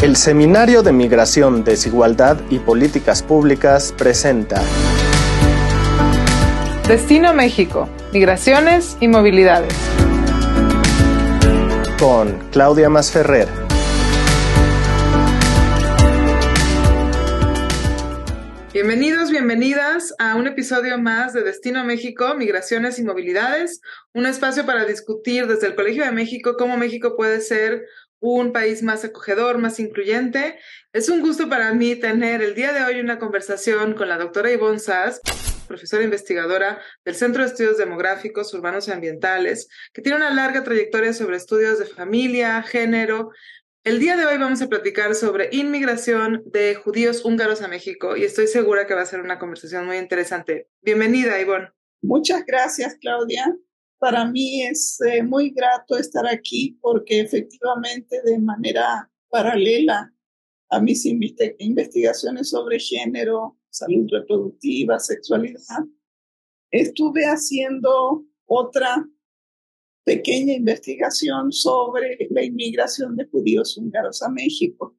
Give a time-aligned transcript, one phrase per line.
[0.00, 4.62] El Seminario de Migración, Desigualdad y Políticas Públicas presenta
[6.86, 9.74] Destino México, Migraciones y Movilidades.
[11.98, 13.48] Con Claudia Masferrer.
[18.72, 23.80] Bienvenidos, bienvenidas a un episodio más de Destino México, Migraciones y Movilidades,
[24.14, 27.82] un espacio para discutir desde el Colegio de México cómo México puede ser
[28.20, 30.58] un país más acogedor, más incluyente.
[30.92, 34.50] Es un gusto para mí tener el día de hoy una conversación con la doctora
[34.50, 35.20] Ivonne Sass,
[35.66, 41.12] profesora investigadora del Centro de Estudios Demográficos, Urbanos y Ambientales, que tiene una larga trayectoria
[41.12, 43.30] sobre estudios de familia, género.
[43.84, 48.24] El día de hoy vamos a platicar sobre inmigración de judíos húngaros a México y
[48.24, 50.68] estoy segura que va a ser una conversación muy interesante.
[50.82, 51.70] Bienvenida, Ivonne.
[52.02, 53.56] Muchas gracias, Claudia.
[53.98, 60.14] Para mí es eh, muy grato estar aquí porque efectivamente de manera paralela
[60.70, 65.84] a mis investigaciones sobre género, salud reproductiva, sexualidad,
[66.70, 69.08] estuve haciendo otra
[70.04, 74.96] pequeña investigación sobre la inmigración de judíos húngaros a México.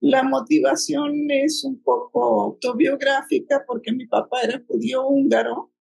[0.00, 5.72] La motivación es un poco autobiográfica porque mi papá era judío húngaro.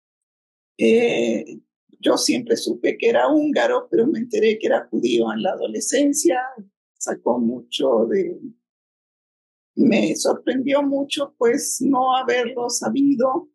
[0.78, 1.60] Eh,
[2.00, 6.40] yo siempre supe que era húngaro, pero me enteré que era judío en la adolescencia.
[6.98, 8.40] Sacó mucho de...
[9.76, 13.50] Me sorprendió mucho pues no haberlo sabido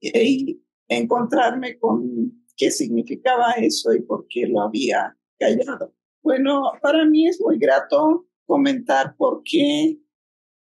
[0.00, 5.94] y encontrarme con qué significaba eso y por qué lo había callado.
[6.22, 10.00] Bueno, para mí es muy grato comentar por qué,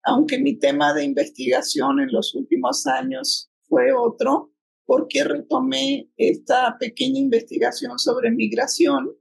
[0.04, 4.53] aunque mi tema de investigación en los últimos años fue otro,
[4.86, 9.12] por qué retomé esta pequeña investigación sobre migración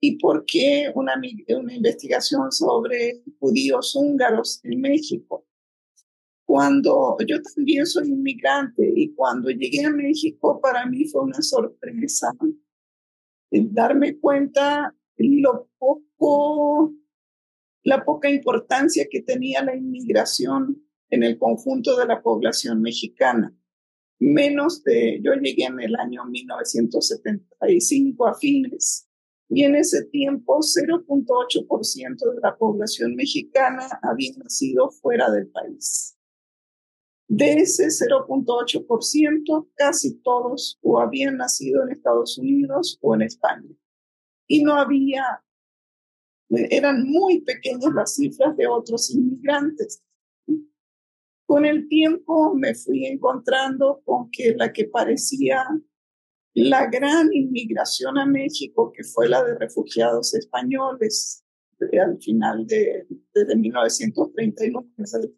[0.00, 1.14] y por qué una,
[1.48, 5.46] una investigación sobre judíos húngaros en México.
[6.44, 12.32] Cuando yo también soy inmigrante y cuando llegué a México para mí fue una sorpresa
[13.50, 16.92] darme cuenta lo poco,
[17.82, 23.54] la poca importancia que tenía la inmigración en el conjunto de la población mexicana
[24.20, 29.08] menos de, yo llegué en el año 1975 a fines,
[29.48, 36.16] y en ese tiempo 0.8% de la población mexicana había nacido fuera del país.
[37.26, 43.70] De ese 0.8%, casi todos o habían nacido en Estados Unidos o en España.
[44.46, 45.42] Y no había,
[46.48, 50.00] eran muy pequeñas las cifras de otros inmigrantes.
[51.50, 55.64] Con el tiempo me fui encontrando con que la que parecía
[56.54, 61.44] la gran inmigración a México, que fue la de refugiados españoles
[62.00, 63.04] al final de,
[63.56, 65.34] 1939,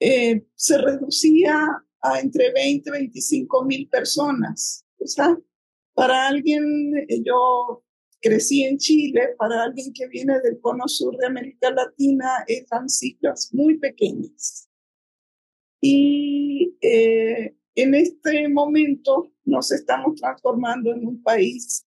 [0.00, 1.66] eh, se reducía
[2.02, 4.84] a entre 20 y 25 mil personas.
[4.98, 5.38] O sea,
[5.94, 6.92] para alguien,
[7.24, 7.82] yo
[8.24, 13.50] crecí en Chile, para alguien que viene del cono sur de América Latina, eran cifras
[13.52, 14.66] muy pequeñas.
[15.78, 21.86] Y eh, en este momento nos estamos transformando en un país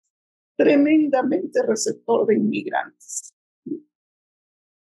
[0.55, 3.33] tremendamente receptor de inmigrantes.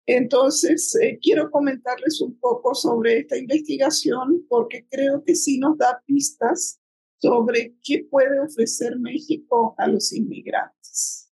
[0.05, 6.03] Entonces, eh, quiero comentarles un poco sobre esta investigación porque creo que sí nos da
[6.05, 6.79] pistas
[7.17, 11.30] sobre qué puede ofrecer México a los inmigrantes.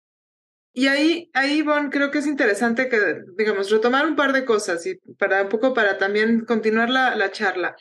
[0.73, 2.99] Y ahí, ahí, Bon, creo que es interesante que,
[3.37, 7.31] digamos, retomar un par de cosas y para un poco para también continuar la, la
[7.31, 7.75] charla.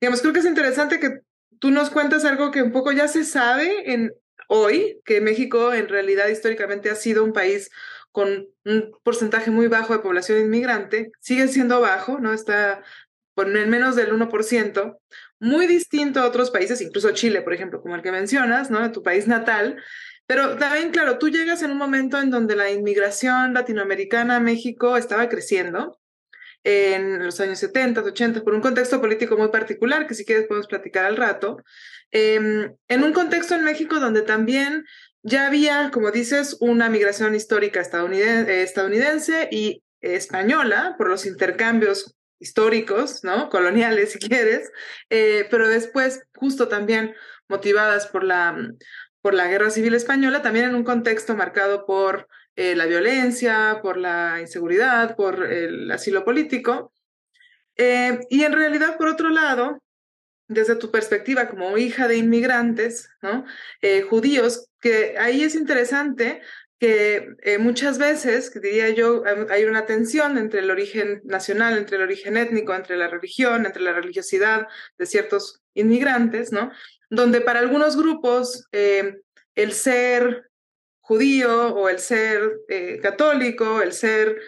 [0.00, 1.20] Digamos, creo que es interesante que
[1.58, 4.12] tú nos cuentas algo que un poco ya se sabe en
[4.48, 7.70] hoy, que México en realidad históricamente ha sido un país
[8.12, 12.32] con un porcentaje muy bajo de población inmigrante, sigue siendo bajo, ¿no?
[12.32, 12.82] Está
[13.34, 14.96] por en menos del 1%,
[15.40, 18.90] muy distinto a otros países, incluso Chile, por ejemplo, como el que mencionas, ¿no?
[18.92, 19.76] Tu país natal,
[20.26, 24.96] pero también, claro, tú llegas en un momento en donde la inmigración latinoamericana a México
[24.96, 26.00] estaba creciendo
[26.64, 30.66] en los años 70, 80, por un contexto político muy particular, que si quieres podemos
[30.66, 31.62] platicar al rato,
[32.10, 34.84] em, en un contexto en México donde también
[35.22, 43.22] ya había, como dices, una migración histórica estadounidense, estadounidense y española por los intercambios históricos,
[43.22, 43.48] ¿no?
[43.48, 44.70] Coloniales, si quieres,
[45.08, 47.14] eh, pero después, justo también
[47.48, 48.56] motivadas por la
[49.26, 53.96] por la Guerra Civil Española, también en un contexto marcado por eh, la violencia, por
[53.96, 56.92] la inseguridad, por el asilo político.
[57.74, 59.82] Eh, y en realidad, por otro lado,
[60.46, 63.44] desde tu perspectiva como hija de inmigrantes, ¿no?
[63.82, 66.40] Eh, judíos, que ahí es interesante
[66.78, 72.36] que muchas veces, diría yo, hay una tensión entre el origen nacional, entre el origen
[72.36, 74.68] étnico, entre la religión, entre la religiosidad
[74.98, 76.70] de ciertos inmigrantes, ¿no?
[77.10, 79.16] Donde para algunos grupos eh,
[79.54, 80.50] el ser
[81.00, 84.40] judío o el ser eh, católico, el ser,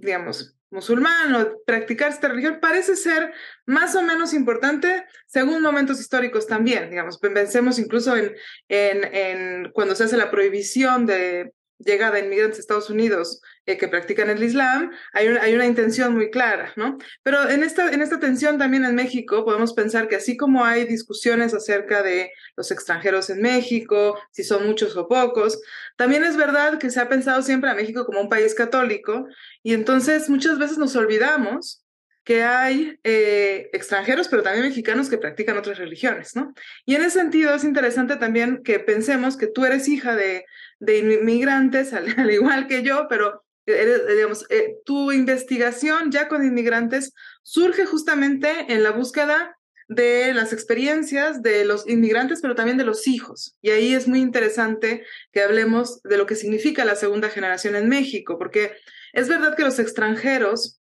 [0.00, 3.32] digamos, musulmán o practicar esta religión parece ser
[3.66, 6.90] más o menos importante según momentos históricos también.
[6.90, 8.34] Digamos, pensemos incluso en,
[8.68, 13.76] en, en cuando se hace la prohibición de llegada de inmigrantes a Estados Unidos eh,
[13.76, 16.98] que practican el Islam, hay una, hay una intención muy clara, ¿no?
[17.22, 20.84] Pero en esta, en esta tensión también en México podemos pensar que así como hay
[20.84, 25.60] discusiones acerca de los extranjeros en México, si son muchos o pocos,
[25.96, 29.26] también es verdad que se ha pensado siempre a México como un país católico
[29.62, 31.82] y entonces muchas veces nos olvidamos
[32.26, 36.52] que hay eh, extranjeros, pero también mexicanos que practican otras religiones, ¿no?
[36.84, 40.44] Y en ese sentido es interesante también que pensemos que tú eres hija de,
[40.80, 47.12] de inmigrantes, al, igual que yo, pero eres, digamos, eh, tu investigación ya con inmigrantes
[47.42, 49.56] surge justamente en la búsqueda
[49.88, 53.56] de las experiencias de los inmigrantes, pero también de los hijos.
[53.62, 57.88] Y ahí es muy interesante que hablemos de lo que significa la segunda generación en
[57.88, 58.72] México, porque
[59.12, 60.80] es verdad que los extranjeros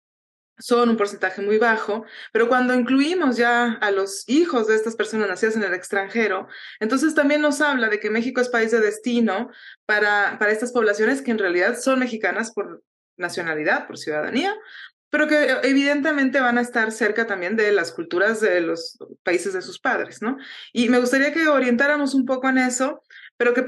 [0.59, 5.29] son un porcentaje muy bajo, pero cuando incluimos ya a los hijos de estas personas
[5.29, 6.49] nacidas en el extranjero,
[6.81, 9.51] entonces también nos habla de que México es país de destino
[9.87, 12.83] para, para estas poblaciones que en realidad son mexicanas por
[13.17, 14.55] nacionalidad, por ciudadanía,
[15.11, 19.63] pero que evidentemente van a estar cerca también de las culturas de los países de
[19.63, 20.37] sus padres, ¿no?
[20.73, 23.03] Y me gustaría que orientáramos un poco en eso,
[23.37, 23.65] pero que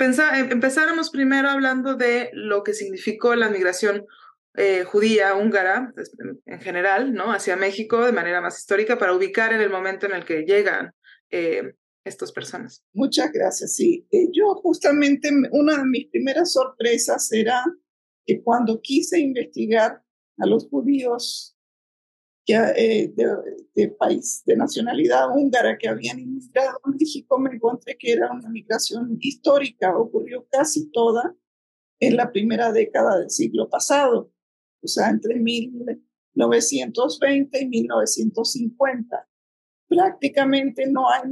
[0.51, 4.07] empezáramos primero hablando de lo que significó la migración
[4.63, 6.15] eh, judía húngara pues,
[6.45, 7.33] en general, ¿no?
[7.33, 10.93] Hacia México de manera más histórica para ubicar en el momento en el que llegan
[11.31, 12.85] eh, estas personas.
[12.93, 13.75] Muchas gracias.
[13.75, 17.65] Sí, eh, yo justamente una de mis primeras sorpresas era
[18.27, 20.03] que cuando quise investigar
[20.37, 21.57] a los judíos
[22.45, 28.31] que, de, país, de nacionalidad húngara que habían inmigrado a México, me encontré que era
[28.31, 31.35] una migración histórica, ocurrió casi toda
[31.99, 34.31] en la primera década del siglo pasado
[34.83, 39.29] o sea, entre 1920 y 1950.
[39.89, 41.23] Prácticamente no hay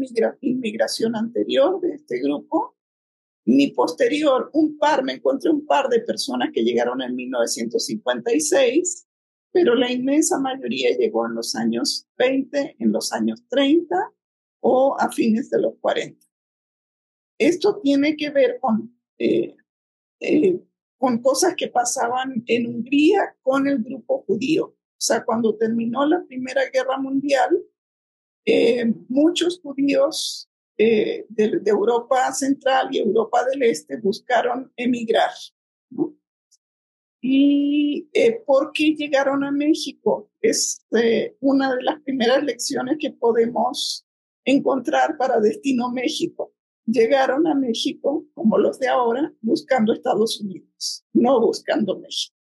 [0.40, 2.76] inmigración anterior de este grupo,
[3.44, 4.50] ni posterior.
[4.52, 9.06] Un par, me encontré un par de personas que llegaron en 1956,
[9.52, 13.96] pero la inmensa mayoría llegó en los años 20, en los años 30
[14.60, 16.26] o a fines de los 40.
[17.38, 19.56] Esto tiene que ver con eh,
[20.20, 20.60] eh,
[20.98, 24.66] con cosas que pasaban en Hungría con el grupo judío.
[24.66, 27.64] O sea, cuando terminó la Primera Guerra Mundial,
[28.44, 35.30] eh, muchos judíos eh, de, Europa Central y Europa del Este buscaron emigrar.
[37.20, 40.30] ¿Y eh, por qué llegaron a México?
[40.40, 40.84] Es
[41.40, 44.04] una de las primeras lecciones que podemos
[44.44, 46.52] encontrar para Destino México
[46.88, 52.34] llegaron a México, como los de ahora, buscando Estados Unidos, no buscando México.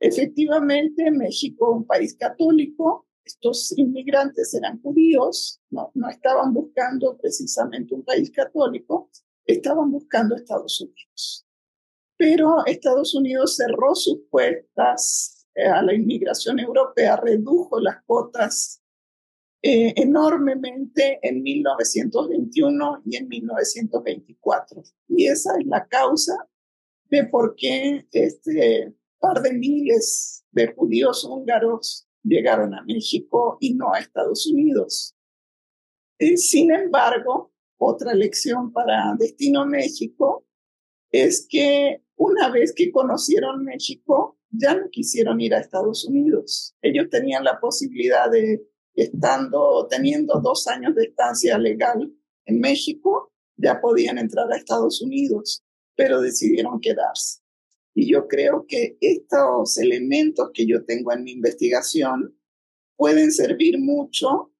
[0.00, 8.04] Efectivamente, México, un país católico, estos inmigrantes eran judíos, no, no estaban buscando precisamente un
[8.04, 9.10] país católico,
[9.44, 11.46] estaban buscando Estados Unidos.
[12.16, 18.80] Pero Estados Unidos cerró sus puertas eh, a la inmigración europea, redujo las cuotas
[19.62, 24.82] eh, enormemente en 1921 y en 1924.
[25.08, 26.48] Y esa es la causa
[27.10, 33.92] de por qué este par de miles de judíos húngaros llegaron a México y no
[33.92, 35.16] a Estados Unidos.
[36.18, 40.46] Eh, sin embargo, otra lección para Destino México
[41.10, 46.74] es que una vez que conocieron México, ya no quisieron ir a Estados Unidos.
[46.82, 48.66] Ellos tenían la posibilidad de
[49.02, 52.12] estando, teniendo dos años de estancia legal
[52.46, 55.64] en México, ya podían entrar a Estados Unidos,
[55.96, 57.40] pero decidieron quedarse.
[57.94, 62.38] Y yo creo que estos elementos que yo tengo en mi investigación
[62.96, 64.52] pueden servir mucho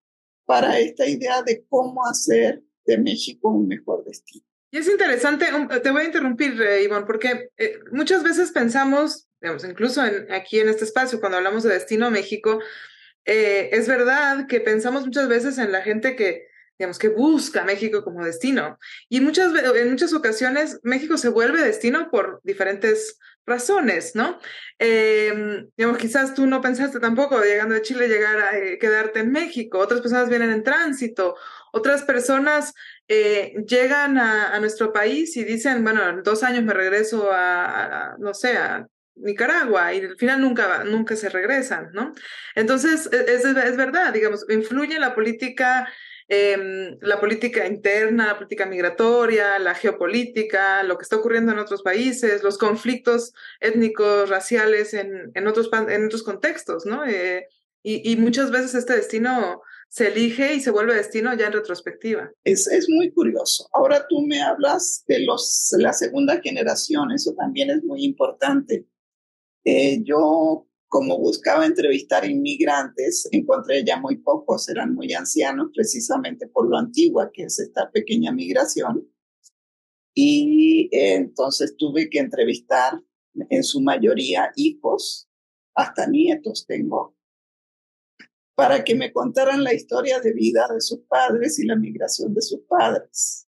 [0.45, 4.45] para esta idea de cómo hacer de México un mejor destino.
[4.71, 5.47] Y es interesante,
[5.83, 10.69] te voy a interrumpir, eh, Ivonne, porque eh, muchas veces pensamos, digamos, incluso aquí en
[10.69, 12.61] este espacio, cuando hablamos de Destino México,
[13.31, 18.03] eh, es verdad que pensamos muchas veces en la gente que, digamos, que busca México
[18.03, 18.79] como destino.
[19.11, 24.39] Y muchas, en muchas ocasiones México se vuelve destino por diferentes razones, ¿no?
[24.79, 29.31] Em, digamos, quizás tú no pensaste tampoco, llegando de Chile, llegar a eh, quedarte en
[29.31, 29.79] México.
[29.79, 31.37] Otras personas vienen en tránsito.
[31.73, 32.73] Otras personas
[33.09, 38.33] eh, llegan a, nuestro país y dicen, bueno, en dos años me regreso a, no
[38.33, 38.89] sé, a
[39.21, 42.13] Nicaragua y al final nunca, nunca se regresan, ¿no?
[42.55, 45.89] Entonces, e, es, es verdad, digamos, influye la política
[46.31, 51.83] Em, la política interna, la política migratoria, la geopolítica, lo que está ocurriendo en otros
[51.83, 57.07] países, los conflictos étnicos, raciales en, en, otros, en otros contextos, ¿no?
[57.07, 57.47] Eh,
[57.83, 62.31] y, y, muchas veces este destino se elige y se vuelve destino ya en retrospectiva.
[62.45, 63.67] Es, es muy curioso.
[63.73, 68.85] Ahora tú me hablas de los, la segunda generación, eso también es muy importante.
[69.71, 76.71] Eh, yo como buscaba entrevistar inmigrantes, encontré ya muy pocos, eran muy ancianos, precisamente por
[76.71, 79.07] lo antigua que es esta pequeña migración.
[80.15, 82.95] Y entonces tuve que entrevistar
[83.51, 85.29] en su mayoría hijos,
[85.75, 87.15] hasta nietos tengo,
[88.55, 92.41] para que me contaran la historia de vida de sus padres y la migración de
[92.41, 93.47] sus padres.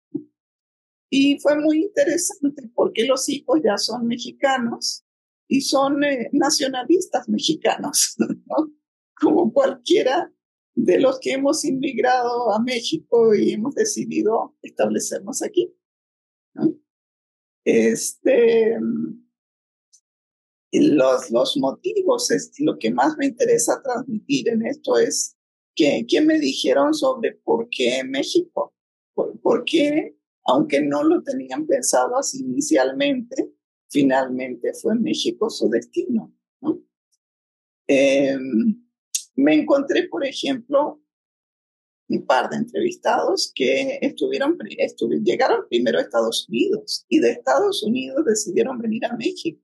[1.08, 5.06] Y fue muy interesante porque los hijos ya son mexicanos
[5.50, 8.72] y son eh, nacionalistas mexicanos, ¿no?
[9.20, 10.32] como cualquiera
[10.74, 15.74] de los que hemos inmigrado a México y hemos decidido establecernos aquí.
[16.54, 16.72] ¿no?
[17.64, 18.78] Este,
[20.72, 25.36] los, los motivos, es, lo que más me interesa transmitir en esto es
[25.74, 28.72] que, que me dijeron sobre por qué México,
[29.14, 33.52] por, por qué, aunque no lo tenían pensado así inicialmente,
[33.90, 36.32] finalmente fue México su destino.
[36.60, 36.80] ¿no?
[37.86, 38.82] Em,
[39.34, 41.02] me encontré, por ejemplo,
[42.08, 44.58] un par de entrevistados que estuvieron,
[45.24, 49.62] llegaron primero a Estados Unidos y de Estados Unidos decidieron venir a México.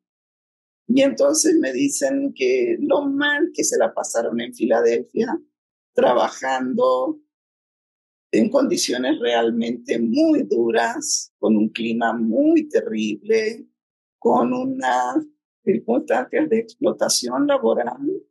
[0.88, 5.40] Y entonces me dicen que lo mal que se la pasaron en Filadelfia,
[5.92, 7.21] trabajando
[8.30, 13.66] en condiciones realmente muy duras, con un clima muy terrible,
[14.26, 15.25] con unas
[15.64, 18.25] circunstancias de explotación laboral.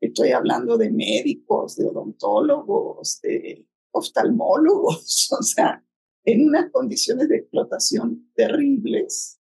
[0.00, 5.86] Estoy hablando de médicos, de odontólogos, de oftalmólogos, o sea,
[6.24, 9.40] en unas condiciones de explotación terribles.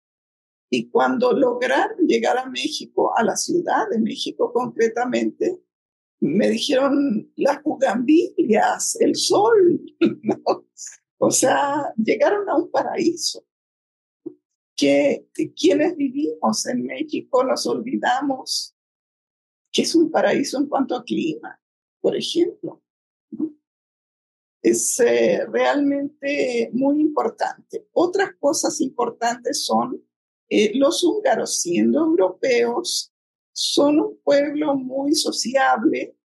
[0.69, 5.61] Y cuando lograron llegar a México, a la Ciudad de México concretamente,
[6.21, 10.65] me dijeron las bugambilias, el sol, ¿no?
[11.17, 13.48] O sea, llegaron a un paraíso
[14.79, 18.75] que, quienes vivimos en México nos olvidamos
[19.71, 21.61] que es un paraíso en cuanto a clima,
[22.01, 22.81] por ejemplo.
[24.61, 27.87] Es eh, realmente muy importante.
[27.91, 30.03] Otras cosas importantes son
[30.49, 33.13] eh, los húngaros, siendo europeos,
[33.53, 36.17] son un pueblo muy sociable,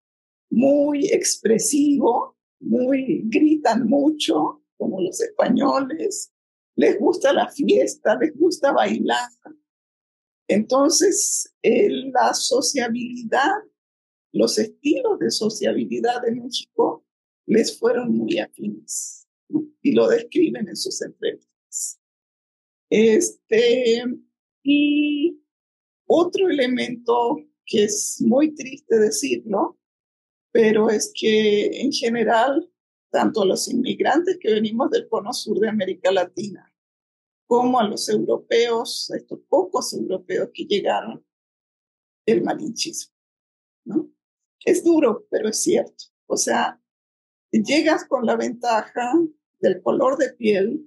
[0.50, 6.33] muy expresivo, muy gritan mucho, como los españoles,
[6.76, 9.30] les gusta la fiesta, les gusta bailar.
[10.48, 13.52] Entonces, eh, la sociabilidad,
[14.32, 17.04] los estilos de sociabilidad de México
[17.46, 19.26] les fueron muy afines
[19.82, 22.00] y lo describen en sus entrevistas.
[22.90, 24.02] Este,
[24.62, 25.40] y
[26.06, 29.78] otro elemento que es muy triste decirlo,
[30.52, 32.70] pero es que en general
[33.14, 36.68] tanto a los inmigrantes que venimos del cono sur de América Latina
[37.46, 41.24] como a los europeos, a estos pocos europeos que llegaron,
[42.26, 43.14] el malinchismo.
[43.84, 44.10] ¿no?
[44.64, 46.06] Es duro, pero es cierto.
[46.26, 46.82] O sea,
[47.52, 49.12] llegas con la ventaja
[49.60, 50.84] del color de piel,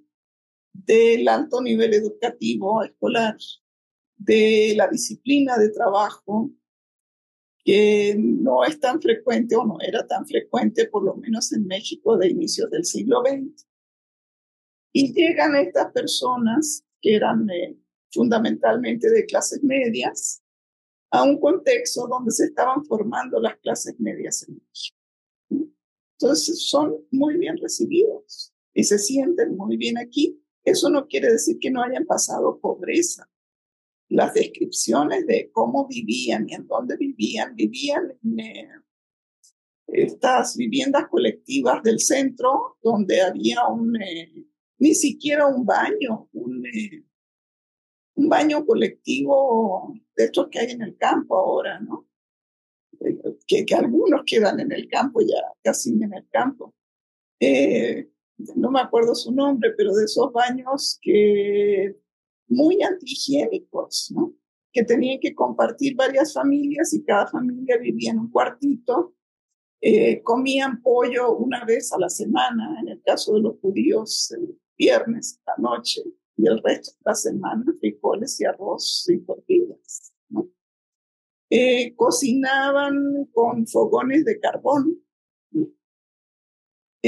[0.74, 3.38] del alto nivel educativo escolar,
[4.18, 6.52] de la disciplina de trabajo,
[7.68, 12.16] que no es tan frecuente o no era tan frecuente, por lo menos en México
[12.16, 13.68] de inicios del siglo XX.
[14.94, 17.78] Y llegan estas personas que eran eh,
[18.10, 20.42] fundamentalmente de clases medias
[21.12, 24.98] a un contexto donde se estaban formando las clases medias en México.
[26.22, 30.42] Entonces son muy bien recibidos y se sienten muy bien aquí.
[30.64, 33.30] Eso no quiere decir que no hayan pasado pobreza
[34.10, 37.56] las descripciones de cómo vivían y en dónde vivían.
[37.56, 38.70] Vivían en eh,
[39.88, 44.46] estas viviendas colectivas del centro donde había un, eh,
[44.80, 47.04] ni siquiera un baño, un, eh,
[48.16, 52.08] un baño colectivo de estos que hay en el campo ahora, ¿no?
[53.46, 56.74] Que, que, algunos quedan en el campo ya, casi en el campo.
[58.56, 61.96] no me acuerdo su nombre, pero de esos baños que
[62.48, 64.34] muy antihigiénicos, ¿no?
[64.72, 69.16] que tenían que compartir varias familias y cada familia vivía en un cuartito
[69.80, 74.60] eh, comían pollo una vez a la semana, en el caso de los judíos, el
[74.76, 76.02] viernes la noche,
[76.36, 80.14] y el resto de la semana frijoles y arroz y tortillas.
[81.50, 85.02] Eh, cocinaban con fogones de carbón.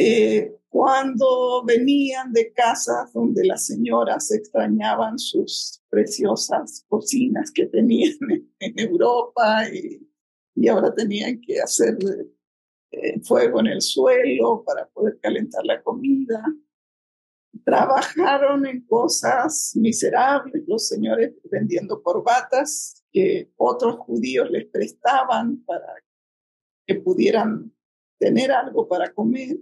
[0.02, 8.16] Eh, cuando venían de casas donde las señoras extrañaban sus preciosas cocinas que tenían
[8.60, 11.98] en, Europa y, ahora tenían que hacer
[12.92, 16.46] eh, fuego en el suelo para poder calentar la comida.
[17.66, 25.94] Trabajaron en cosas miserables, los señores vendiendo corbatas que otros judíos les prestaban para
[26.88, 27.74] que pudieran
[28.18, 29.58] tener algo para comer.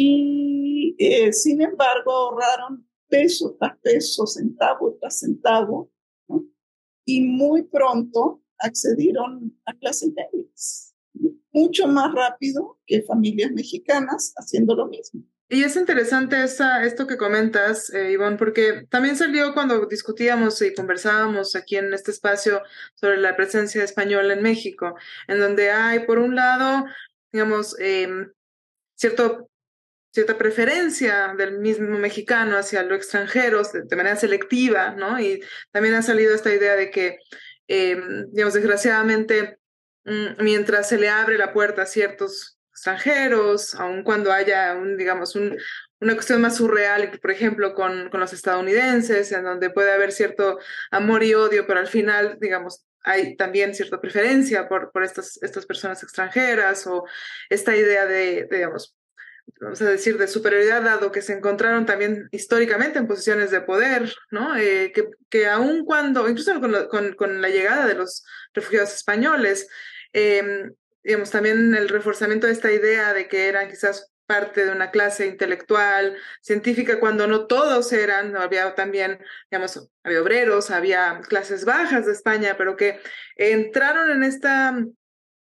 [0.00, 5.90] Y eh, sin embargo ahorraron peso tras peso, centavo tras centavo,
[7.04, 10.94] y muy pronto accedieron a clases medias,
[11.50, 15.24] mucho más rápido que familias mexicanas haciendo lo mismo.
[15.48, 20.74] Y es interesante esa, esto que comentas, eh, Ivonne, porque también salió cuando discutíamos y
[20.74, 22.62] conversábamos aquí en este espacio
[22.94, 24.94] sobre la presencia española en México,
[25.26, 26.84] en donde hay, por un lado,
[27.32, 28.30] digamos, em,
[28.94, 29.48] cierto,
[30.18, 35.20] cierta preferencia del mismo mexicano hacia lo extranjero de, manera selectiva, ¿no?
[35.20, 37.18] Y también ha salido esta idea de que,
[37.68, 39.58] em, digamos, desgraciadamente,
[40.04, 45.36] mm, mientras se le abre la puerta a ciertos extranjeros, aun cuando haya un, digamos,
[45.36, 45.56] un,
[46.00, 50.58] una cuestión más surreal, por ejemplo, con, con los estadounidenses, en donde puede haber cierto
[50.90, 55.64] amor y odio, pero al final, digamos, hay también cierta preferencia por, por estas, estas
[55.64, 57.04] personas extranjeras o
[57.48, 58.97] esta idea de, digamos,
[59.60, 64.12] vamos a decir, de superioridad, dado que se encontraron también históricamente en posiciones de poder,
[64.30, 64.56] ¿no?
[64.56, 68.24] Eh, que, que aun cuando, incluso con, con, con, la llegada de los
[68.54, 69.68] refugiados españoles,
[70.12, 70.70] eh,
[71.02, 75.26] digamos, también el reforzamiento de esta idea de que eran quizás parte de una clase
[75.26, 79.18] intelectual, científica, cuando no todos eran, había también,
[79.50, 83.00] digamos, había obreros, había clases bajas de España, pero que
[83.36, 84.76] entraron en esta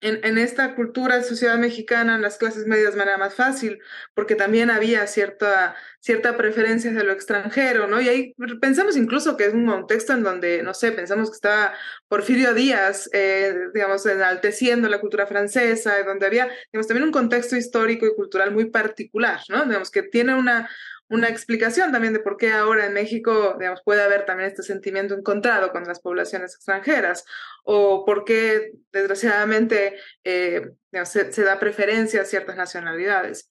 [0.03, 3.79] en, esta cultura, sociedad mexicana, en las clases medias de manera más fácil,
[4.15, 8.01] porque también había cierta, cierta preferencia hacia lo extranjero, ¿no?
[8.01, 11.73] Y ahí pensamos incluso que es un contexto en donde, no sé, pensamos que estaba
[12.09, 18.05] Porfirio Díaz, eh, digamos, enalteciendo la cultura francesa, donde había, digamos, también un contexto histórico
[18.05, 19.65] y cultural muy particular, ¿no?
[19.65, 20.69] Digamos, que tiene una,
[21.13, 25.15] una explicación también de por qué ahora en México, digamos, puede haber también este sentimiento
[25.15, 27.25] encontrado con las poblaciones extranjeras,
[27.65, 30.71] o por qué, desgraciadamente, eh,
[31.05, 33.51] se, da preferencia a ciertas nacionalidades.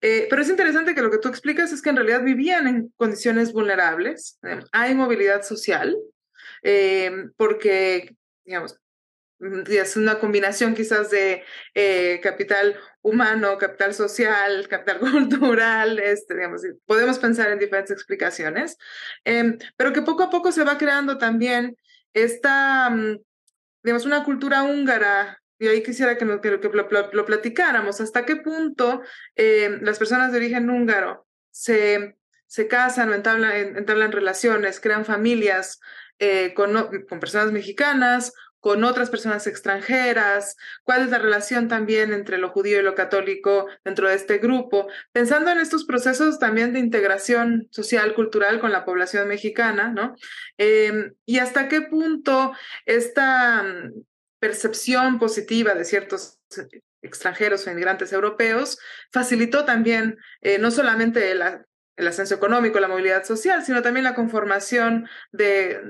[0.00, 2.92] Eh, pero es interesante que lo que tú explicas es que en realidad vivían en
[2.96, 4.38] condiciones vulnerables,
[4.70, 5.96] hay movilidad social,
[6.62, 8.80] eh, porque, digamos,
[9.68, 11.42] es una combinación quizás de
[12.22, 18.76] capital humano, capital social, capital cultural, este, digamos, podemos pensar en diferentes explicaciones,
[19.24, 21.76] em, pero que poco a poco se va creando también
[22.12, 23.18] esta, mm,
[23.82, 25.38] digamos, una cultura húngara.
[25.58, 28.00] Y ahí quisiera que, que, lo, platicáramos.
[28.00, 29.02] ¿Hasta qué punto
[29.36, 35.80] em, las personas de origen húngaro se, se casan o entablan, entablan relaciones, crean familias
[36.18, 42.38] eh, con, con personas mexicanas con otras personas extranjeras, cuál es la relación también entre
[42.38, 46.78] lo judío y lo católico dentro de este grupo, pensando en estos procesos también de
[46.78, 50.14] integración social, cultural con la población mexicana, ¿no?
[50.58, 52.52] Em, y hasta qué punto
[52.84, 54.04] esta mm,
[54.38, 56.38] percepción positiva de ciertos
[57.02, 58.78] extranjeros o inmigrantes europeos
[59.10, 65.08] facilitó también eh, no solamente el ascenso económico, la movilidad social, sino también la conformación
[65.32, 65.80] de,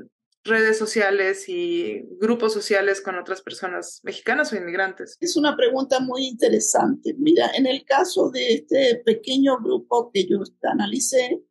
[0.44, 5.16] redes sociales y grupos sociales con otras personas mexicanas o inmigrantes?
[5.20, 7.14] Es una pregunta muy interesante.
[7.18, 11.42] Mira, en el caso de este pequeño grupo que yo analicé,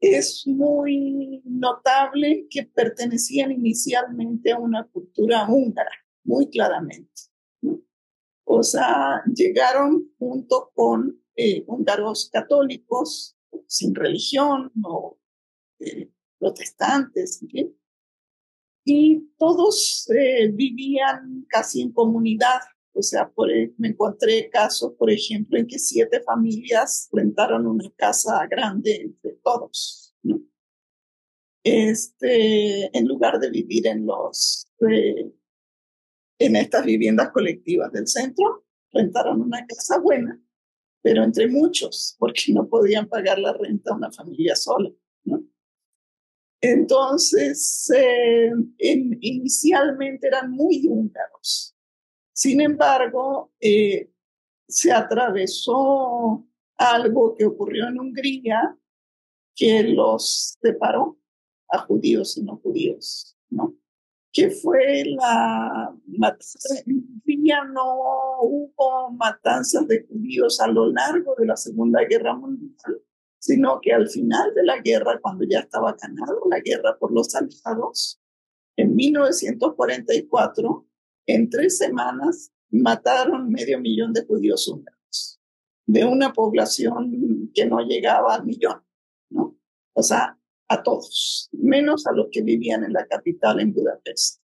[0.00, 5.90] es muy notable que pertenecían inicialmente a una cultura húngara,
[6.24, 7.12] muy claramente.
[8.44, 15.18] O sea, llegaron junto con eh, húngaros católicos, sin religión o
[15.80, 17.76] eh, protestantes, ¿sí?
[18.88, 22.60] Y todos eh, vivían casi en comunidad.
[22.92, 27.90] O sea, por, e, me encontré casos, por ejemplo, en que siete familias rentaron una
[27.96, 30.14] casa grande entre todos.
[31.64, 35.32] Este, en lugar de vivir en los, eh,
[36.38, 40.40] en estas viviendas colectivas del centro, rentaron una casa buena,
[41.02, 44.90] pero entre muchos, porque no podían pagar la renta a una familia sola.
[46.60, 51.76] Entonces, eh, inicialmente eran muy húngaros.
[52.32, 54.10] Sin embargo, eh,
[54.68, 58.76] se atravesó algo que ocurrió en Hungría
[59.54, 61.18] que los separó
[61.68, 63.74] a judíos y no judíos, ¿no?
[64.32, 66.82] Que fue la matanza.
[66.84, 73.02] En Hungría no hubo matanzas de judíos a lo largo de la Segunda Guerra Mundial,
[73.38, 77.34] sino que al final de la guerra, cuando ya estaba ganado la guerra por los
[77.34, 78.20] aliados,
[78.76, 80.86] en 1944,
[81.26, 85.40] en tres semanas, mataron medio millón de judíos húngaros,
[85.86, 88.82] de una población que no llegaba al millón,
[89.30, 89.58] ¿no?
[89.94, 94.42] O sea, a todos, menos a los que vivían en la capital, en Budapest.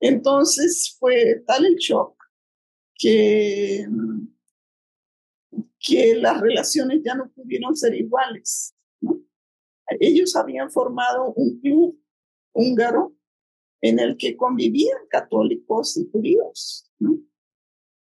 [0.00, 2.16] Entonces fue tal el shock
[2.94, 3.86] que,
[5.78, 8.74] que las relaciones ya no pudieron ser iguales.
[9.00, 9.20] ¿no?
[10.00, 11.98] Ellos habían formado un club
[12.52, 13.16] húngaro
[13.80, 16.90] en el que convivían católicos y judíos.
[16.98, 17.18] ¿no?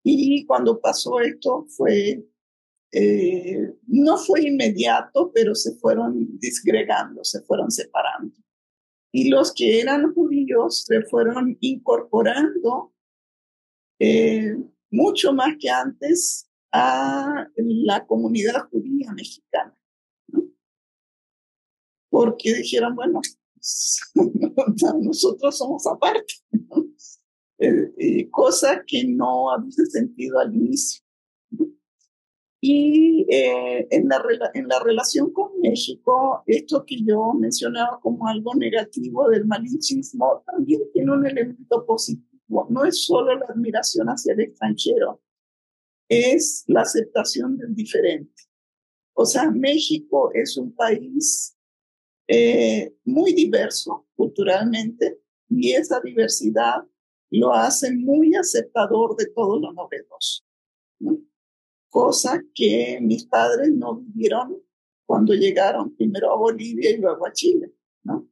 [0.03, 2.25] Y cuando pasó esto fue,
[2.91, 8.33] eh, no fue inmediato, pero se fueron disgregando, se fueron separando.
[9.11, 12.93] Y los que eran judíos se fueron incorporando
[13.99, 14.55] eh,
[14.89, 16.46] mucho más que antes
[16.77, 19.75] a la comunidad judía mexicana.
[20.27, 20.43] ¿no?
[22.09, 23.21] Porque dijeron, bueno,
[25.01, 26.33] nosotros somos aparte,
[27.59, 31.03] eh, eh, cosa que no había sentido al inicio.
[32.59, 34.21] Y eh, en, la,
[34.53, 40.81] en la relación con México, esto que yo mencionaba como algo negativo del malinchismo también
[40.91, 42.67] tiene un elemento positivo.
[42.69, 45.21] No es solo la admiración hacia el extranjero,
[46.09, 48.43] es la aceptación del diferente.
[49.13, 51.55] O sea, México es un país
[52.27, 56.83] eh, muy diverso culturalmente y esa diversidad
[57.29, 60.43] lo hace muy aceptador de todo lo novedoso.
[61.89, 64.61] Cosa que mis padres no vivieron
[65.05, 67.73] cuando llegaron primero a Bolivia y luego a Chile.
[68.03, 68.29] ¿no?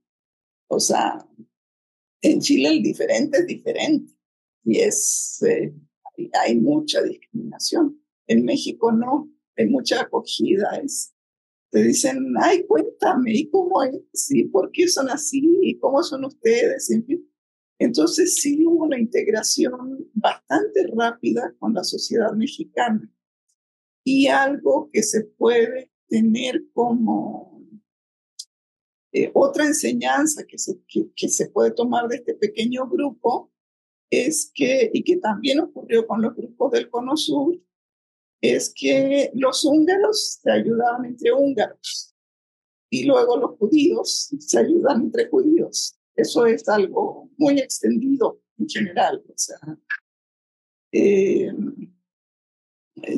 [0.68, 1.26] O sea,
[2.22, 4.14] en Chile el diferente es diferente
[4.64, 5.74] y es, eh,
[6.42, 8.02] hay mucha discriminación.
[8.28, 11.16] En México no, hay mucha acogida, es
[11.76, 14.32] te dicen, ay, cuéntame, ¿y cómo es?
[14.32, 15.42] ¿Y por qué son así?
[15.62, 16.90] ¿Y cómo son ustedes?
[17.80, 23.12] Entonces sí hubo una integración bastante rápida con la sociedad mexicana
[24.06, 27.62] y algo que se puede tener como
[29.12, 33.52] eh, otra enseñanza que se, que, se puede tomar de este pequeño grupo
[34.24, 37.60] es que, y que también ocurrió con los grupos del Cono Sur,
[38.42, 42.16] es que los húngaros se ayudaban entre húngaros
[42.90, 46.00] y luego los judíos se ayudan entre judíos.
[46.16, 49.24] Eso es algo muy extendido en general.
[49.28, 49.58] O sea,
[50.92, 51.52] eh,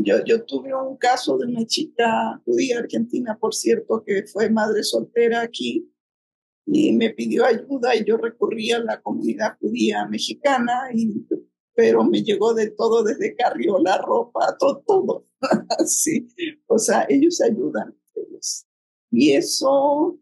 [0.03, 4.83] yo, yo tuve un caso de una chica judía argentina, por cierto, que fue madre
[4.83, 5.91] soltera aquí
[6.67, 11.25] y me pidió ayuda y yo recurrí a la comunidad judía mexicana y
[11.77, 15.27] pero me llegó de todo, desde carriola, ropa, todo, todo.
[15.85, 16.27] sí.
[16.65, 18.65] O sea, ellos ayudan ellos.
[19.11, 20.19] Y eso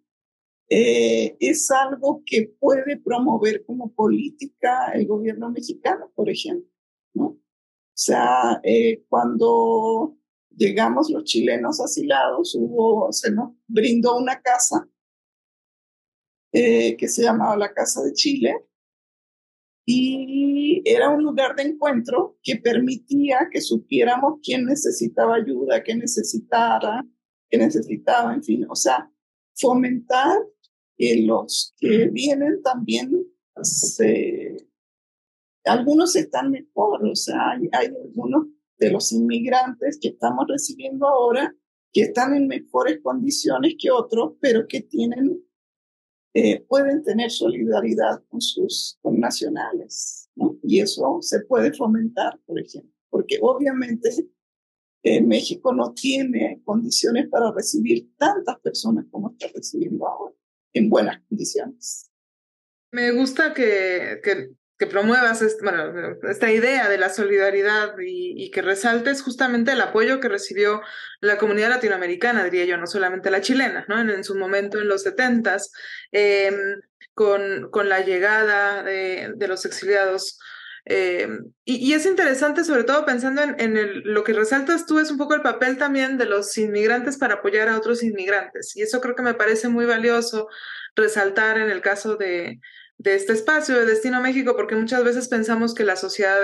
[0.68, 6.70] eh, es algo que puede promover como política el gobierno mexicano, por ejemplo,
[7.14, 7.26] ¿no?
[7.28, 7.40] O
[7.94, 10.18] sea, eh, cuando
[10.50, 14.90] llegamos los chilenos asilados, hubo, se nos brindó una casa
[16.58, 18.56] eh, que se llamaba la Casa de Chile,
[19.86, 27.06] y era un lugar de encuentro que permitía que supiéramos quién necesitaba ayuda, qué necesitara,
[27.50, 29.12] qué necesitaba, en fin, o sea,
[29.54, 30.38] fomentar
[30.98, 33.12] que los que vienen también
[33.62, 34.70] se,
[35.66, 41.54] algunos están mejor, o sea, hay, hay algunos de los inmigrantes que estamos recibiendo ahora
[41.92, 45.45] que están en mejores condiciones que otros, pero que tienen
[46.38, 50.58] eh, pueden tener solidaridad con sus nacionales, ¿no?
[50.64, 54.10] Y eso se puede fomentar, por ejemplo, porque obviamente
[55.04, 60.36] eh, México no tiene condiciones para recibir tantas personas como está recibiendo ahora,
[60.74, 62.12] en buenas condiciones.
[62.92, 69.72] Me gusta que, que que promuevas esta idea de la solidaridad y, que resaltes justamente
[69.72, 70.82] el apoyo que recibió
[71.22, 74.00] la comunidad latinoamericana, diría yo, no solamente la chilena, ¿no?
[74.00, 75.72] En, su momento, en los setentas,
[76.12, 76.56] em,
[77.14, 80.40] con, con la llegada de, los exiliados.
[80.84, 85.36] Em, y, es interesante, sobre todo pensando en, lo que resaltas tú, es un poco
[85.36, 88.76] el papel también de los inmigrantes para apoyar a otros inmigrantes.
[88.76, 90.50] Y eso creo que me parece muy valioso
[90.96, 92.60] resaltar en el caso de,
[92.98, 96.38] de este espacio de Destino México, porque muchas veces pensamos que la sociedad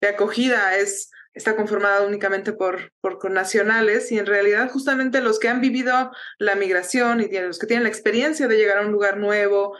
[0.00, 5.48] de, acogida es, está conformada únicamente por, por nacionales y en realidad justamente los que
[5.48, 9.16] han vivido la migración y los que tienen la experiencia de llegar a un lugar
[9.16, 9.76] nuevo,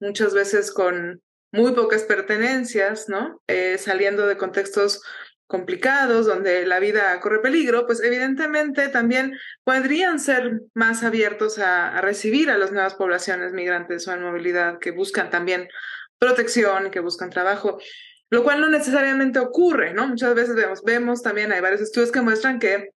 [0.00, 1.22] muchas veces con
[1.52, 3.42] muy pocas pertenencias, ¿no?
[3.46, 5.02] Eh, saliendo de contextos
[5.52, 12.50] complicados, donde la vida corre peligro, pues evidentemente también podrían ser más abiertos a, recibir
[12.50, 15.68] a las nuevas poblaciones migrantes o en movilidad que buscan también
[16.18, 17.78] protección, que buscan trabajo,
[18.30, 20.08] lo cual no necesariamente ocurre, ¿no?
[20.08, 22.88] Muchas veces vemos, vemos también, hay varios estudios que muestran que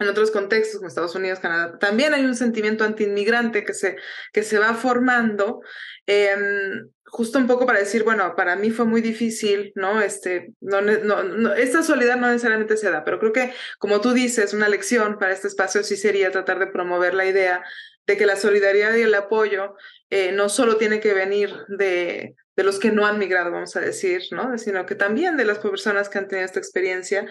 [0.00, 3.96] en otros contextos como Estados Unidos, Canadá, también hay un sentimiento antiinmigrante que se,
[4.32, 5.60] que se va formando.
[6.06, 10.00] Em, justo un poco para decir, bueno, para mí fue muy difícil, ¿no?
[10.00, 14.54] Este, no, no, esta soledad no necesariamente se da, pero creo que, como tú dices,
[14.54, 17.62] una lección para este espacio sí sería tratar de promover la idea
[18.06, 19.76] de que la solidaridad y el apoyo
[20.10, 23.80] eh, no solo tiene que venir de, de los que no han migrado, vamos a
[23.80, 24.58] decir, ¿no?
[24.58, 27.26] Sino que también de las personas que han tenido esta experiencia.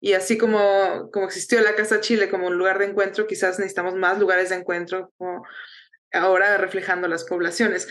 [0.00, 3.94] Y así como, como existió la Casa Chile como un lugar de encuentro, quizás necesitamos
[3.94, 5.12] más lugares de encuentro
[6.16, 7.88] ahora reflejando las poblaciones.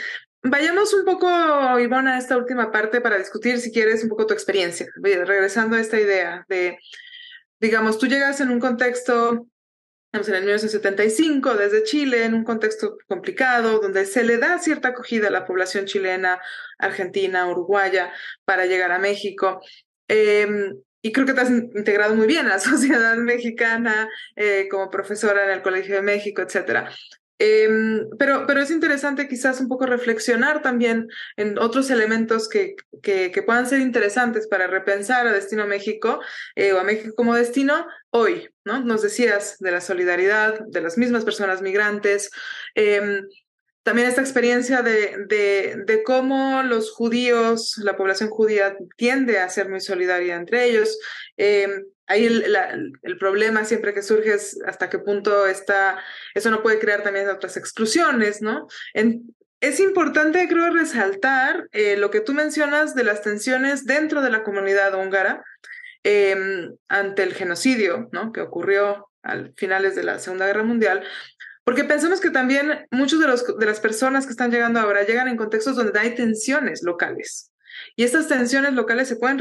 [0.48, 1.28] Vayamos un poco,
[1.80, 4.86] Ivonne, a esta última parte para discutir, si quieres, un poco tu experiencia.
[5.02, 6.78] Regresando a esta idea de,
[7.60, 9.48] digamos, tú llegas en un contexto,
[10.14, 15.30] en el 1975, desde Chile, en un contexto complicado, donde se le da cierta acogida
[15.30, 16.40] a la población chilena,
[16.78, 18.14] argentina, uruguaya,
[18.46, 19.62] para llegar a México.
[20.08, 24.90] Em, y creo que te has integrado muy bien a la sociedad mexicana eh, como
[24.90, 26.92] profesora en el Colegio de México, etcétera.
[27.38, 33.44] Em, pero, pero es interesante quizás un poco reflexionar también en otros elementos que, que,
[33.46, 36.22] puedan ser interesantes para repensar a Destino México
[36.56, 38.80] eh, o a México como destino hoy, ¿no?
[38.86, 42.32] Nos decías de la solidaridad de las mismas personas migrantes,
[42.74, 43.22] em,
[43.86, 49.80] también esta experiencia de, de, cómo los judíos, la población judía tiende a ser muy
[49.80, 50.98] solidaria entre ellos.
[51.38, 51.68] Eh,
[52.08, 52.58] ahí el,
[53.04, 56.00] el, problema siempre que surge es hasta qué punto está,
[56.34, 58.68] eso no puede crear también otras exclusiones, ¿no?
[59.62, 64.44] es importante, creo, resaltar eh, lo que tú mencionas de las tensiones dentro de la
[64.44, 65.44] comunidad húngara
[66.04, 68.32] em, ante el genocidio, ¿no?
[68.32, 71.04] Que ocurrió al finales de la Segunda Guerra Mundial,
[71.66, 73.28] porque pensamos que también muchos de,
[73.60, 77.52] de las personas que están llegando ahora llegan en contextos donde hay tensiones locales.
[77.96, 79.40] Y estas tensiones locales se pueden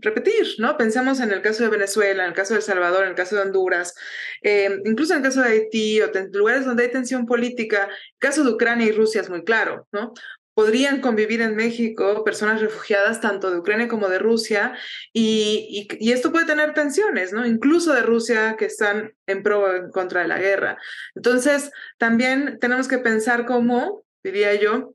[0.00, 0.76] repetir, ¿no?
[0.76, 3.34] Pensamos en el caso de Venezuela, en el caso de El Salvador, en el caso
[3.34, 3.94] de Honduras,
[4.42, 7.88] eh, incluso en el caso de Haití o lugares donde hay tensión política.
[7.88, 10.12] El caso de Ucrania y Rusia es muy claro, ¿no?
[10.54, 14.74] Podrían convivir en México personas refugiadas tanto de Ucrania como de Rusia
[15.12, 17.44] y, esto puede tener tensiones, ¿no?
[17.44, 20.78] Incluso de Rusia que están en pro en contra de la guerra.
[21.14, 24.94] Entonces, también tenemos que pensar cómo, diría yo,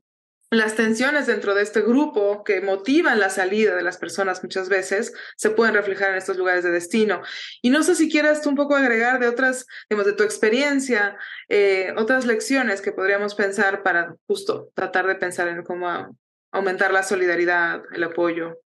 [0.50, 5.12] las tensiones dentro de este grupo que motivan la salida de las personas muchas veces
[5.36, 7.22] se pueden reflejar en estos lugares de destino.
[7.62, 11.16] Y no sé si quieras tú un poco agregar de otras, digamos, de tu experiencia,
[11.48, 16.18] eh, otras lecciones que podríamos pensar para justo tratar de pensar en cómo
[16.50, 18.60] aumentar la solidaridad, el apoyo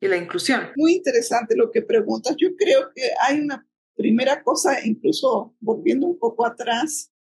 [0.00, 0.72] y la inclusión.
[0.74, 2.34] Muy interesante lo que preguntas.
[2.36, 7.13] Yo creo que hay una primera cosa, incluso volviendo un poco atrás,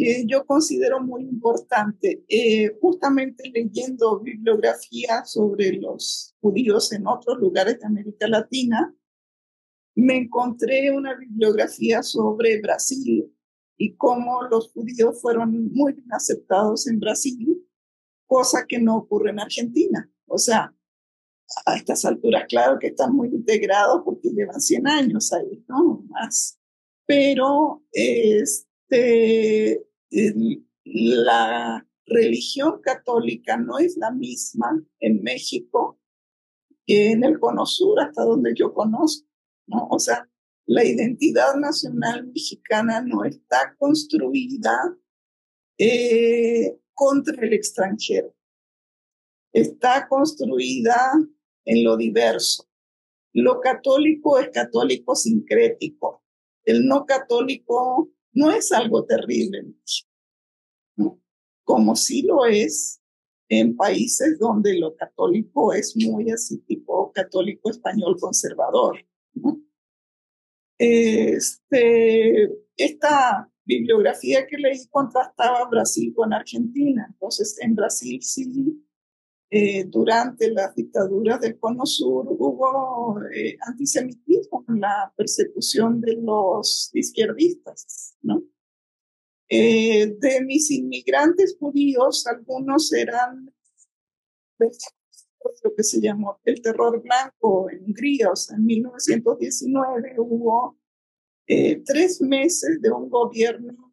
[0.00, 2.24] que yo considero muy importante.
[2.26, 8.94] Eh, justamente leyendo bibliografía sobre los judíos en otros lugares de América Latina,
[9.94, 13.30] me encontré una bibliografía sobre Brasil
[13.76, 17.62] y cómo los judíos fueron muy bien aceptados en Brasil,
[18.26, 20.10] cosa que no ocurre en Argentina.
[20.26, 20.74] O sea,
[21.66, 26.04] a estas alturas, claro que están muy integrados porque llevan 100 años ahí, ¿no?
[26.08, 26.58] Más.
[27.04, 35.98] Pero este, la religión católica no es la misma en México
[36.86, 39.28] que en el Cono Sur, hasta donde yo conozco,
[39.66, 39.86] ¿no?
[39.90, 40.28] O sea,
[40.66, 44.96] la identidad nacional mexicana no está construida
[45.78, 48.34] eh, contra el extranjero,
[49.52, 51.12] está construida
[51.64, 52.68] en lo diverso.
[53.32, 56.24] Lo católico es católico sincrético,
[56.64, 59.64] el no católico no es algo terrible,
[61.64, 63.00] como sí lo es
[63.48, 69.04] en países donde lo católico es muy así, tipo católico español conservador.
[70.78, 77.06] Este, esta bibliografía que leí contrastaba Brasil con Argentina.
[77.10, 78.82] Entonces, en Brasil sí
[79.50, 86.90] eh, durante las dictaduras del Cono Sur hubo eh, antisemitismo en la persecución de los
[86.94, 88.44] izquierdistas, ¿no?
[89.48, 93.52] Eh, de mis inmigrantes judíos, algunos eran
[94.58, 100.78] lo que se llamó el terror blanco en Hungría, o sea, en 1919 hubo
[101.48, 103.92] eh, tres meses de un gobierno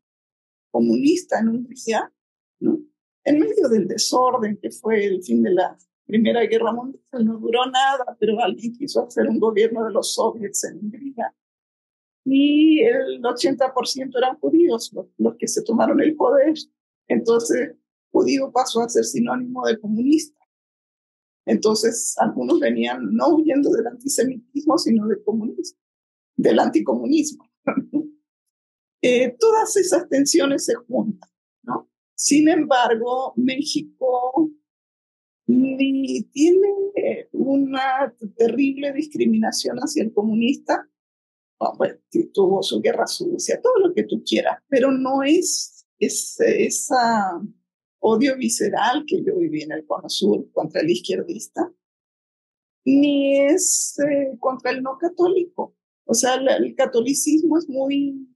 [0.69, 2.13] comunista en Hungría,
[2.59, 2.79] ¿no?
[3.27, 7.65] En medio del desorden que fue el fin de la Primera Guerra Mundial, no duró
[7.65, 11.35] nada, pero alguien quiso hacer un gobierno de los soviets en Hungría.
[12.23, 16.53] Y el 80% eran judíos los, los que se tomaron el poder.
[17.09, 17.75] Entonces,
[18.11, 20.39] judío pasó a ser sinónimo de comunista.
[21.45, 25.79] Entonces, algunos venían no huyendo del antisemitismo, sino del comunismo,
[26.37, 27.43] del anticomunismo.
[29.01, 31.29] eh, todas esas tensiones se juntan.
[32.17, 34.49] Sin embargo, México
[35.45, 36.67] ni tiene
[37.31, 40.89] una terrible discriminación hacia el comunista,
[41.77, 41.95] bueno,
[42.33, 47.39] tuvo su guerra sucia, todo lo que tú quieras, pero no es, es esa
[47.99, 51.71] odio visceral que yo viví en el Cono Sur contra el izquierdista,
[52.83, 55.75] ni es eh, contra el no católico.
[56.05, 58.27] O sea, el, catolicismo es muy,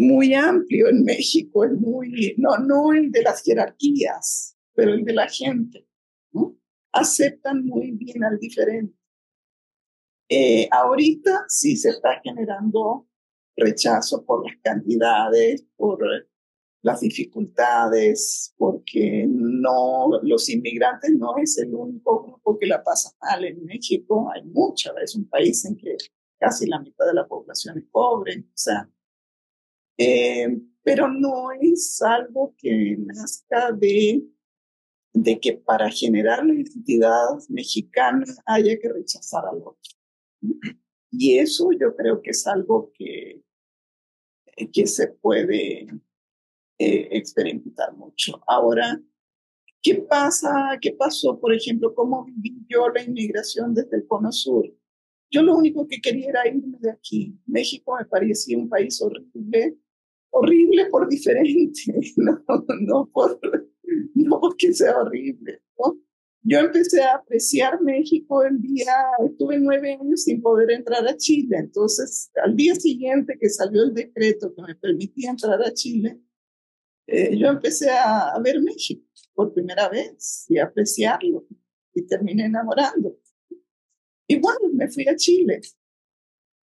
[0.00, 5.12] muy amplio en México, es muy, no, no el de las jerarquías, pero el de
[5.12, 5.86] la gente.
[6.32, 6.56] ¿no?
[6.92, 8.96] Aceptan muy bien al diferente.
[10.28, 13.08] Eh, ahorita sí se está generando
[13.56, 16.00] rechazo por las cantidades, por
[16.82, 23.44] las dificultades, porque no, los inmigrantes no es el único grupo que la pasa mal
[23.44, 25.96] en México, hay mucha, es un país en que
[26.38, 28.88] casi la mitad de la población es pobre, o sea,
[30.02, 34.24] eh, pero no es algo que nazca de,
[35.12, 39.92] de que para generar la identidad mexicana haya que rechazar al otro.
[41.10, 43.42] Y eso yo creo que es algo que,
[44.72, 45.82] que se puede
[46.78, 48.42] eh, experimentar mucho.
[48.46, 48.98] Ahora,
[49.82, 50.78] ¿qué pasa?
[50.80, 51.94] ¿Qué pasó, por ejemplo?
[51.94, 54.64] ¿Cómo viví yo la inmigración desde el Cono Sur?
[55.30, 57.38] Yo lo único que quería era irme de aquí.
[57.44, 59.76] México me parecía un país horrible,
[60.30, 61.82] horrible por diferente,
[62.16, 62.42] no,
[62.80, 63.40] no, por,
[64.14, 65.62] no porque sea horrible.
[66.42, 68.94] Yo empecé a apreciar México el día,
[69.26, 73.92] estuve nueve años sin poder entrar a Chile, entonces al día siguiente que salió el
[73.92, 76.18] decreto que me permitía entrar a Chile,
[77.06, 81.44] eh, yo empecé a, ver México por primera vez y apreciarlo
[81.92, 83.18] y terminé enamorando.
[84.26, 85.60] Y bueno, me fui a Chile.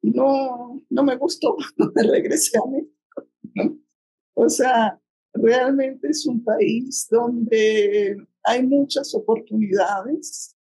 [0.01, 1.55] No, no me gustó,
[1.95, 2.96] regresé a México.
[4.39, 5.01] O sea,
[5.33, 10.55] realmente es un país donde hay muchas oportunidades.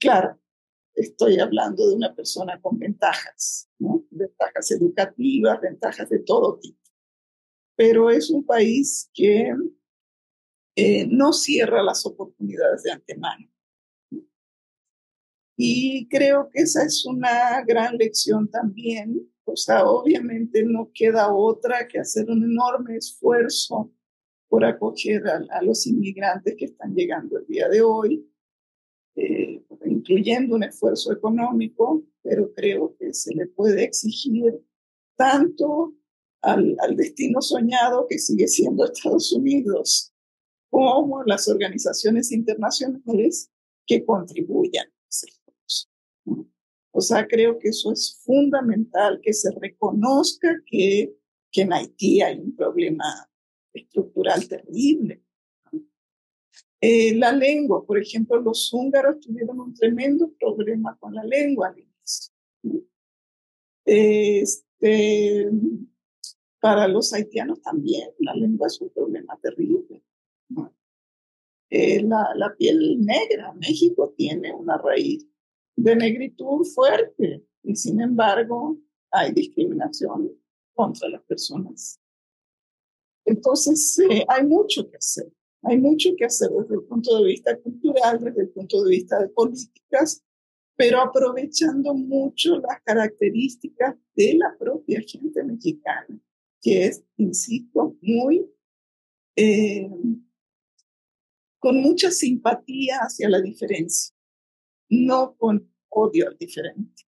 [0.00, 0.40] claro,
[0.92, 4.04] estoy hablando de una persona con ventajas, ¿no?
[4.10, 6.82] ventajas educativas, ventajas de todo tipo
[7.76, 9.52] pero es un país que
[10.76, 13.48] eh, no cierra las oportunidades de antemano.
[15.56, 19.31] Y creo que esa es una gran lección también.
[19.52, 23.92] O sea, obviamente no queda otra que hacer un enorme esfuerzo
[24.48, 28.26] por acoger a, los inmigrantes que están llegando el día de hoy,
[29.14, 34.58] eh, incluyendo un esfuerzo económico, pero creo que se le puede exigir
[35.16, 35.94] tanto
[36.40, 40.14] al, destino soñado que sigue siendo Estados Unidos,
[40.70, 43.50] como las organizaciones internacionales
[43.86, 44.86] que contribuyan.
[46.92, 51.16] O sea, creo que eso es fundamental, que se reconozca que,
[51.50, 53.04] que en Haití hay un problema
[53.72, 55.22] estructural terrible.
[56.80, 61.74] Eh, la lengua, por ejemplo, los húngaros tuvieron un tremendo problema con la lengua.
[63.84, 65.48] Este,
[66.60, 70.04] para los haitianos también la lengua es un problema terrible.
[71.70, 75.26] Eh, la, la, piel negra, México tiene una raíz
[75.76, 77.44] de negritud fuerte.
[77.62, 78.78] Y sin embargo
[79.10, 80.32] hay discriminación
[80.74, 82.00] contra las personas.
[83.24, 85.32] Entonces eh, hay mucho que hacer,
[85.62, 89.20] hay mucho que hacer desde el punto de vista cultural, desde el punto de vista
[89.20, 90.24] de políticas,
[90.76, 96.20] pero aprovechando mucho las características de la propia gente mexicana
[96.62, 98.48] que es, insisto, muy,
[99.36, 99.90] eh,
[101.58, 104.11] con mucha simpatía hacia la diferencia,
[104.92, 107.04] no con odio al diferente.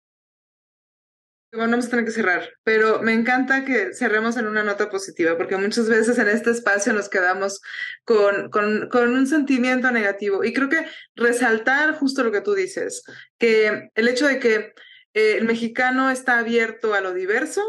[1.51, 5.37] Bueno, vamos a tener que cerrar, pero me encanta que cerremos en una nota positiva,
[5.37, 7.61] porque muchas veces en este espacio nos quedamos
[8.05, 10.43] con, con, un sentimiento negativo.
[10.43, 13.03] Y creo que resaltar justo lo que tú dices,
[13.37, 14.73] que el hecho de que
[15.13, 17.61] eh, el mexicano está abierto a lo diverso,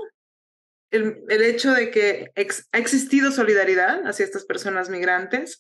[0.91, 2.31] el, hecho de que
[2.73, 5.59] ha existido solidaridad hacia estas personas migrantes,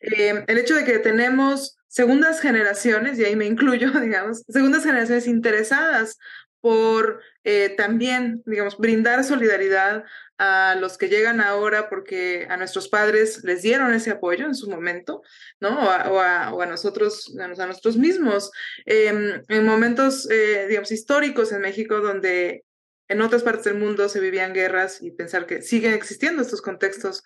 [0.00, 5.26] eh, el hecho de que tenemos segundas generaciones, y ahí me incluyo, digamos, segundas generaciones
[5.26, 6.18] interesadas
[6.60, 10.04] por eh, también, digamos, brindar solidaridad
[10.36, 14.70] a los que llegan ahora porque a nuestros padres les dieron ese apoyo en su
[14.70, 15.22] momento,
[15.58, 15.78] ¿no?
[15.78, 18.50] O a, nosotros, a, nosotros mismos.
[18.86, 22.64] Em, en momentos, eh, digamos, históricos en México donde
[23.08, 27.22] en otras partes del mundo se vivían guerras y pensar que siguen existiendo estos contextos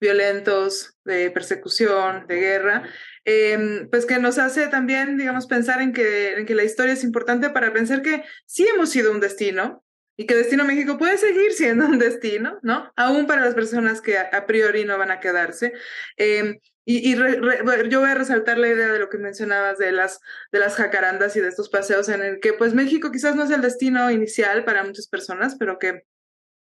[0.00, 2.88] violentos, de persecución, de guerra,
[3.24, 7.04] em, pues que nos hace también, digamos, pensar en que, en que la historia es
[7.04, 9.84] importante para pensar que sí hemos sido un destino
[10.16, 12.92] y que Destino México puede seguir siendo un destino, ¿no?
[12.94, 15.72] Aún para las personas que a, priori no van a quedarse.
[16.16, 20.20] Em, y, yo voy a resaltar la idea de lo que mencionabas de las,
[20.52, 23.50] de las jacarandas y de estos paseos en el que pues México quizás no es
[23.50, 26.02] el destino inicial para muchas personas, pero que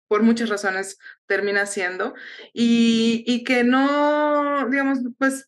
[0.08, 2.16] por muchas razones termina siendo,
[2.54, 5.46] y, y que no, digamos, pues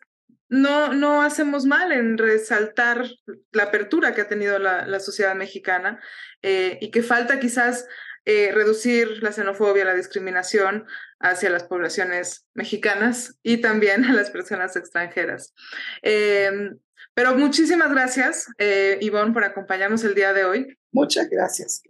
[0.49, 3.05] no, no hacemos mal en resaltar
[3.51, 6.01] la apertura que ha tenido la, sociedad mexicana
[6.41, 7.87] eh, y que falta quizás
[8.25, 10.85] eh, reducir la xenofobia, la discriminación
[11.19, 15.53] hacia las poblaciones mexicanas y también a las personas extranjeras.
[16.01, 16.77] Em,
[17.13, 20.77] pero muchísimas gracias, eh, Ivonne, por acompañarnos el día de hoy.
[20.91, 21.83] Muchas gracias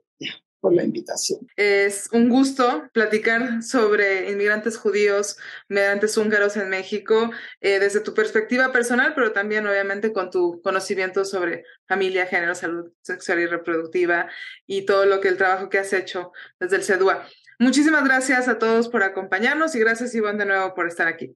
[0.59, 1.47] por la invitación.
[1.55, 5.37] Es un gusto platicar sobre inmigrantes judíos,
[5.67, 7.31] migrantes húngaros en México,
[7.61, 12.91] eh, desde tu perspectiva personal, pero también obviamente con tu conocimiento sobre familia, género, salud
[13.01, 14.29] sexual y reproductiva
[14.67, 17.27] y todo lo que el trabajo que has hecho desde el CEDUA.
[17.59, 21.35] Muchísimas gracias a todos por acompañarnos y gracias Iván de nuevo por estar aquí.